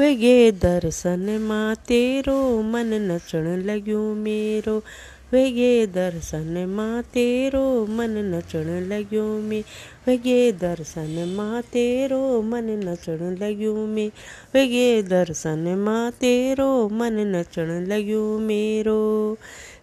वे 0.00 0.50
दर्शन 0.50 1.38
माँ 1.40 1.74
तेरो 1.74 2.62
मन 2.62 2.86
नचण 2.86 3.46
लॻियो 3.66 4.14
मेरो। 4.14 4.78
वे 5.32 5.86
दर्शन 5.86 6.64
माँ 6.68 7.02
तेरो 7.02 7.86
मन 7.86 8.10
नचण 8.10 8.68
लॻियो 8.88 9.24
में। 9.24 9.62
वे 10.06 10.52
दर्शन 10.52 11.34
माँ 11.36 11.62
तेरो 11.62 12.42
मन 12.42 12.64
नचण 12.64 13.36
लॻियो 13.40 13.74
में। 13.74 14.10
वे 14.54 15.02
दर्शन 15.02 15.74
माँ 15.78 16.10
तेरो 16.10 16.88
मन 16.88 17.36
नचण 17.36 17.86
लॻियो 17.88 18.38
मेरो। 18.38 19.36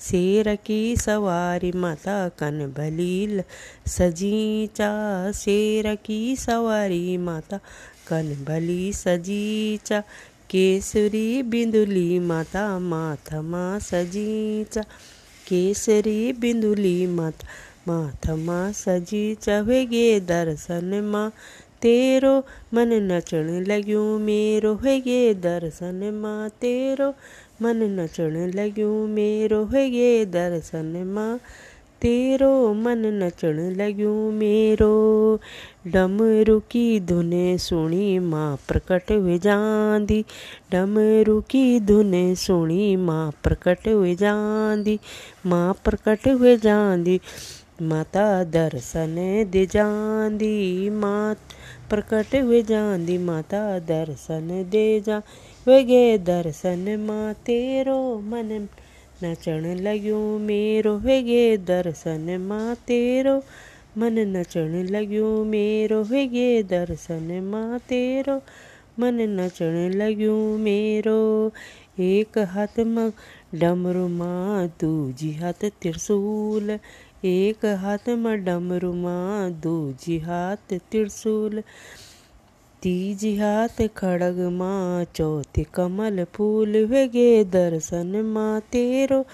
शेर 0.00 0.54
की 0.54 0.96
सवारी 0.96 1.72
माता 1.72 2.28
कन 2.28 2.74
भलील, 2.76 3.42
सजी 3.86 4.66
चा 4.66 5.32
शेर 5.32 5.94
की 5.94 6.36
सवारी 6.36 7.16
माता 7.16 7.60
कन 8.08 8.44
भली, 8.48 8.92
सजी 8.92 9.78
चा 9.84 10.00
केसरी 10.50 11.42
बिंदुली 11.42 12.18
माता, 12.18 12.78
माथ 12.78 13.34
माँ 13.34 13.78
सजी 13.78 14.64
चा 14.64 14.80
केसरी 15.48 16.32
बिंदुली 16.32 17.06
माता, 17.06 17.46
माथ 17.88 18.30
माँ 18.30 18.72
सजी 18.72 19.34
चा 19.34 19.60
गे 19.62 20.20
दर्शन 20.20 21.00
माँ 21.04 21.32
तेरो 21.84 22.34
मन 22.74 22.92
नचण 23.10 23.48
लॻियो 23.68 24.02
मेरो 24.18 24.74
गे 24.84 25.18
दर्शन 25.46 26.00
माँ। 26.20 26.48
तेरो 26.60 27.08
मन 27.62 27.82
नचण 27.98 28.36
लॻियो 28.54 28.90
मेरो 29.06 29.64
गे 29.74 30.08
दर्शन 30.36 30.92
माँ। 31.14 31.36
तेरो 32.02 32.52
मन 32.84 33.04
नचण 33.22 33.58
लॻियो 33.76 34.12
मेरो 34.38 34.94
डमरू 35.92 36.58
की 36.70 36.84
धुन 37.08 37.30
सुणी 37.66 38.18
माँ 38.32 38.54
प्रकट 38.68 39.12
विझांदी 39.26 40.20
डमरू 40.72 41.40
की 41.50 41.64
धुन 41.90 42.12
सुणी 42.44 42.94
माँ 42.96 43.30
प्रकट 43.44 43.88
विझांदी 43.88 44.96
माँ 45.46 45.72
प्रकट 45.84 46.28
विझांदी 46.40 47.18
माता 47.82 48.26
दर्शन 48.54 49.14
दिजांदी 49.52 50.88
माँ 50.90 51.34
प्रकट 51.94 52.34
विझांदी 52.34 53.18
माता 53.18 53.78
दर्शन 53.78 54.48
दे 54.70 55.00
जा। 55.00 55.18
वे 55.66 56.18
दर्शन 56.18 57.00
माँ, 57.00 57.32
तेरो 57.32 58.18
मन 58.18 58.66
नचण 59.24 59.66
लॻियो 59.80 60.38
मेरो। 60.38 60.96
वे 60.96 61.56
दर्शन 61.56 62.36
माँ, 62.40 62.74
तेरो 62.74 63.36
मन 63.98 64.18
नचण 64.18 64.74
लॻियो 64.90 65.44
मेरो। 65.44 66.02
वे 66.02 66.62
दर्शन 66.62 67.40
माँ, 67.44 67.78
तेरो 67.78 68.36
मन 68.98 69.14
नचण 69.14 69.90
लॻियो 69.94 70.56
मेरो। 70.58 71.52
एक 72.00 72.38
हाथ 72.38 72.80
माँ 72.80 73.10
डमरू 73.54 74.08
माँ, 74.08 74.66
दूजी 74.66 75.32
हाथ 75.32 75.64
त्रिशूल। 75.82 76.78
एक 77.26 77.64
हाथ 77.82 78.08
माँ 78.22 78.36
डमरू 78.38 78.92
माँ 78.92 79.50
दूजी 79.62 80.18
हाथ 80.18 80.74
त्रिशूल 80.90 81.62
तीजी 82.82 83.34
हाथ 83.36 83.80
खड़ग 83.96 84.40
माँ, 84.52 85.04
चौथी 85.16 85.64
कमल 85.74 86.24
फूल। 86.34 86.76
वे 86.90 87.44
दर्शन 87.52 88.20
माँ 88.34 88.60
तेरो 88.72 89.24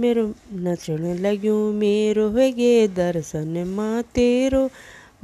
मेरो 0.00 0.26
नचण 0.66 1.04
लॻियो 1.22 1.56
मेरो। 1.72 2.28
वे 2.30 2.86
दर्शन 2.96 3.62
माँ 3.76 4.02
तेरो, 4.14 4.64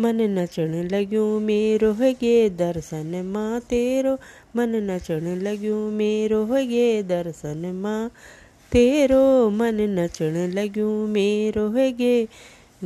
मन 0.00 0.20
नचण 0.38 0.74
लॻियो 0.92 1.26
मेरो। 1.40 1.92
गे 2.22 2.48
दर्शन 2.58 3.20
माँ 3.34 3.60
तेरो, 3.70 4.14
मन 4.56 4.76
नचण 4.90 5.26
लॻियो 5.42 5.78
मेरो। 5.90 6.44
गे 6.74 7.02
दर्शन 7.02 7.70
माँ 7.82 8.10
तेरो 8.72 9.48
मन 9.58 9.76
नचण 9.98 10.34
लॻियो 10.54 10.88
मेरो 11.12 11.68
गे 12.00 12.16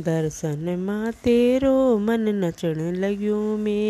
दर्शन 0.05 0.69
माँ 0.79 1.11
तेरो 1.25 1.75
मन 2.05 2.27
नचण 2.43 2.79
लॻियो 3.01 3.39
मेरो 3.65 3.83